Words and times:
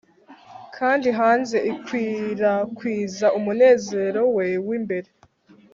Kandi 0.77 1.07
hanze 1.19 1.57
ikwirakwiza 1.71 3.27
umunezero 3.37 4.21
we 4.35 4.47
wimbere 4.67 5.09